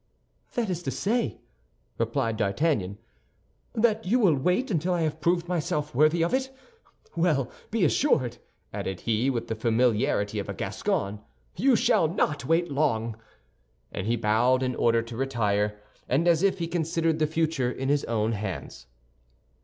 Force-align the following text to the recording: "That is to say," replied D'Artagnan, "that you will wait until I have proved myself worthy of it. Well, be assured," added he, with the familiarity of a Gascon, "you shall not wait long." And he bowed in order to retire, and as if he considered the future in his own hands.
"That 0.55 0.71
is 0.71 0.81
to 0.81 0.89
say," 0.89 1.41
replied 1.99 2.35
D'Artagnan, 2.35 2.97
"that 3.73 4.03
you 4.03 4.17
will 4.19 4.33
wait 4.33 4.71
until 4.71 4.95
I 4.95 5.01
have 5.03 5.21
proved 5.21 5.47
myself 5.47 5.93
worthy 5.93 6.23
of 6.23 6.33
it. 6.33 6.49
Well, 7.15 7.51
be 7.69 7.85
assured," 7.85 8.37
added 8.73 9.01
he, 9.01 9.29
with 9.29 9.47
the 9.47 9.53
familiarity 9.53 10.39
of 10.39 10.49
a 10.49 10.55
Gascon, 10.55 11.19
"you 11.55 11.75
shall 11.75 12.07
not 12.07 12.45
wait 12.45 12.71
long." 12.71 13.15
And 13.91 14.07
he 14.07 14.15
bowed 14.15 14.63
in 14.63 14.73
order 14.75 15.03
to 15.03 15.15
retire, 15.15 15.79
and 16.09 16.27
as 16.27 16.41
if 16.41 16.57
he 16.57 16.65
considered 16.67 17.19
the 17.19 17.27
future 17.27 17.71
in 17.71 17.89
his 17.89 18.03
own 18.05 18.31
hands. 18.31 18.87